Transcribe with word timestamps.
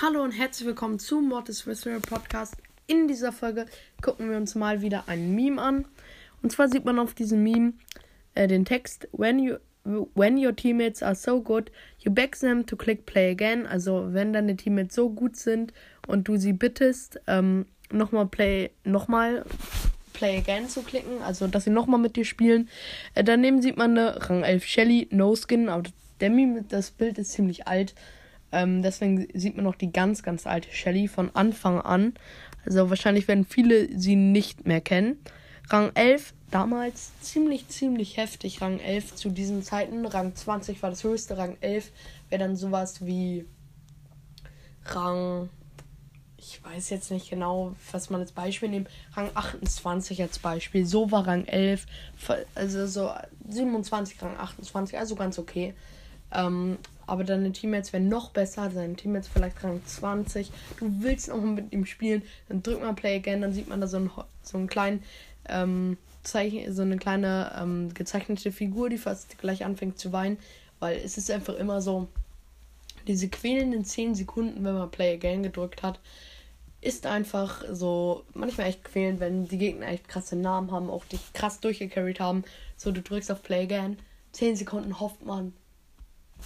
Hallo 0.00 0.22
und 0.22 0.30
herzlich 0.30 0.66
willkommen 0.66 0.98
zu 0.98 1.20
Mortis 1.20 1.66
Whisperer 1.66 2.00
Podcast. 2.00 2.56
In 2.86 3.08
dieser 3.08 3.32
Folge 3.32 3.66
gucken 4.00 4.30
wir 4.30 4.36
uns 4.36 4.54
mal 4.54 4.80
wieder 4.80 5.04
ein 5.08 5.34
Meme 5.34 5.60
an. 5.60 5.86
Und 6.42 6.52
zwar 6.52 6.68
sieht 6.68 6.84
man 6.84 6.98
auf 7.00 7.14
diesem 7.14 7.42
Meme 7.42 7.72
äh, 8.34 8.46
den 8.46 8.64
Text 8.64 9.08
When 9.12 9.40
you 9.40 9.56
when 10.14 10.36
your 10.36 10.54
teammates 10.54 11.02
are 11.02 11.14
so 11.14 11.40
good, 11.40 11.70
you 12.00 12.10
beg 12.10 12.36
them 12.36 12.66
to 12.66 12.76
click 12.76 13.06
play 13.06 13.30
again. 13.30 13.66
Also 13.66 14.12
wenn 14.12 14.32
deine 14.32 14.56
Teammates 14.56 14.94
so 14.94 15.10
gut 15.10 15.36
sind 15.36 15.72
und 16.06 16.28
du 16.28 16.36
sie 16.36 16.52
bittest, 16.52 17.20
ähm, 17.26 17.66
nochmal 17.90 18.26
play, 18.26 18.70
nochmal 18.84 19.44
play 20.12 20.38
again 20.38 20.68
zu 20.68 20.82
klicken, 20.82 21.22
also 21.22 21.46
dass 21.46 21.64
sie 21.64 21.70
nochmal 21.70 22.00
mit 22.00 22.16
dir 22.16 22.24
spielen. 22.24 22.68
Äh, 23.14 23.24
daneben 23.24 23.62
sieht 23.62 23.76
man 23.76 23.96
eine 23.96 24.28
Rang 24.28 24.42
11 24.42 24.64
Shelly, 24.64 25.08
No 25.10 25.34
Skin, 25.34 25.68
aber 25.68 25.88
Meme, 26.20 26.64
das 26.68 26.90
Bild 26.90 27.18
ist 27.18 27.32
ziemlich 27.32 27.66
alt. 27.66 27.94
Ähm, 28.50 28.82
deswegen 28.82 29.28
sieht 29.34 29.56
man 29.56 29.64
noch 29.64 29.74
die 29.74 29.92
ganz, 29.92 30.22
ganz 30.22 30.46
alte 30.46 30.72
Shelly 30.72 31.06
von 31.06 31.30
Anfang 31.34 31.80
an. 31.80 32.14
Also 32.64 32.90
wahrscheinlich 32.90 33.28
werden 33.28 33.44
viele 33.44 33.88
sie 33.98 34.16
nicht 34.16 34.66
mehr 34.66 34.80
kennen. 34.80 35.18
Rang 35.70 35.90
11 35.94 36.32
damals 36.50 37.12
ziemlich, 37.20 37.68
ziemlich 37.68 38.16
heftig. 38.16 38.62
Rang 38.62 38.80
11 38.80 39.14
zu 39.16 39.30
diesen 39.30 39.62
Zeiten. 39.62 40.06
Rang 40.06 40.34
20 40.34 40.82
war 40.82 40.90
das 40.90 41.04
höchste. 41.04 41.36
Rang 41.36 41.56
11 41.60 41.90
wäre 42.30 42.42
dann 42.42 42.56
sowas 42.56 43.04
wie 43.04 43.44
Rang. 44.86 45.50
Ich 46.38 46.64
weiß 46.64 46.90
jetzt 46.90 47.10
nicht 47.10 47.28
genau, 47.28 47.74
was 47.92 48.08
man 48.08 48.20
als 48.20 48.32
Beispiel 48.32 48.70
nimmt. 48.70 48.88
Rang 49.14 49.30
28 49.34 50.22
als 50.22 50.38
Beispiel. 50.38 50.86
So 50.86 51.10
war 51.10 51.26
Rang 51.26 51.44
11. 51.44 51.86
Also 52.54 52.86
so 52.86 53.10
27, 53.48 54.22
Rang 54.22 54.36
28. 54.38 54.98
Also 54.98 55.16
ganz 55.16 55.38
okay. 55.38 55.74
Ähm, 56.32 56.78
aber 57.06 57.24
deine 57.24 57.52
Teammates 57.52 57.92
werden 57.92 58.08
noch 58.08 58.30
besser, 58.30 58.68
deine 58.68 58.94
Teammates 58.94 59.28
vielleicht 59.28 59.62
Rang 59.64 59.80
20. 59.84 60.50
Du 60.78 61.02
willst 61.02 61.28
noch 61.28 61.40
mit 61.40 61.72
ihm 61.72 61.86
spielen, 61.86 62.22
dann 62.48 62.62
drückt 62.62 62.82
man 62.82 62.94
Play 62.96 63.16
Again, 63.16 63.40
dann 63.40 63.52
sieht 63.52 63.68
man 63.68 63.80
da 63.80 63.86
so 63.86 63.96
einen, 63.96 64.10
so 64.42 64.58
einen 64.58 64.66
kleinen 64.66 65.02
ähm, 65.48 65.96
so 66.24 66.82
eine 66.82 66.98
kleine 66.98 67.56
ähm, 67.58 67.94
gezeichnete 67.94 68.52
Figur, 68.52 68.90
die 68.90 68.98
fast 68.98 69.38
gleich 69.38 69.64
anfängt 69.64 69.98
zu 69.98 70.12
weinen, 70.12 70.38
weil 70.78 70.98
es 70.98 71.16
ist 71.16 71.30
einfach 71.30 71.54
immer 71.54 71.80
so, 71.80 72.08
diese 73.06 73.28
quälenden 73.28 73.84
10 73.84 74.14
Sekunden, 74.14 74.62
wenn 74.64 74.74
man 74.74 74.90
Play 74.90 75.14
Again 75.14 75.42
gedrückt 75.42 75.82
hat, 75.82 75.98
ist 76.80 77.06
einfach 77.06 77.64
so 77.72 78.24
manchmal 78.34 78.68
echt 78.68 78.84
quälend, 78.84 79.20
wenn 79.20 79.48
die 79.48 79.58
Gegner 79.58 79.88
echt 79.88 80.08
krasse 80.08 80.36
Namen 80.36 80.70
haben, 80.70 80.90
auch 80.90 81.04
dich 81.06 81.32
krass 81.32 81.60
durchgecarried 81.60 82.20
haben. 82.20 82.44
So, 82.76 82.92
du 82.92 83.00
drückst 83.00 83.32
auf 83.32 83.42
Play 83.42 83.62
Again, 83.62 83.98
10 84.32 84.56
Sekunden 84.56 85.00
hofft 85.00 85.24
man, 85.24 85.54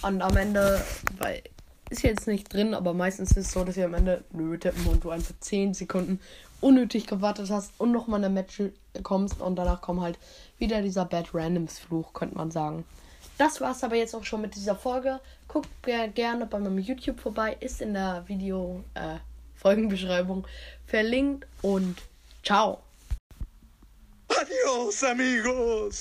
und 0.01 0.21
am 0.21 0.35
Ende, 0.35 0.81
weil 1.17 1.43
ist 1.89 2.03
jetzt 2.03 2.27
nicht 2.27 2.53
drin, 2.53 2.73
aber 2.73 2.93
meistens 2.93 3.31
ist 3.31 3.47
es 3.47 3.51
so, 3.51 3.63
dass 3.63 3.75
wir 3.75 3.85
am 3.85 3.93
Ende 3.93 4.23
nö 4.31 4.57
tippen 4.57 4.85
und 4.87 5.03
du 5.03 5.09
einfach 5.09 5.33
10 5.39 5.73
Sekunden 5.73 6.19
unnötig 6.61 7.07
gewartet 7.07 7.49
hast 7.49 7.73
und 7.77 7.91
nochmal 7.91 8.23
eine 8.23 8.33
Match 8.33 8.61
kommst 9.03 9.41
und 9.41 9.55
danach 9.55 9.81
kommt 9.81 10.01
halt 10.01 10.17
wieder 10.57 10.81
dieser 10.81 11.05
Bad 11.05 11.33
Randoms 11.33 11.79
Fluch, 11.79 12.13
könnte 12.13 12.35
man 12.35 12.51
sagen. 12.51 12.85
Das 13.37 13.59
war's 13.61 13.83
aber 13.83 13.95
jetzt 13.95 14.15
auch 14.15 14.23
schon 14.23 14.41
mit 14.41 14.55
dieser 14.55 14.75
Folge. 14.75 15.19
Guckt 15.47 15.67
gerne 16.15 16.45
bei 16.45 16.59
meinem 16.59 16.79
YouTube 16.79 17.19
vorbei, 17.19 17.57
ist 17.59 17.81
in 17.81 17.93
der 17.93 18.23
Video 18.27 18.83
äh, 18.93 19.17
Folgenbeschreibung 19.55 20.47
verlinkt 20.85 21.47
und 21.61 21.97
ciao. 22.43 22.79
Adios, 24.29 25.03
amigos. 25.03 25.91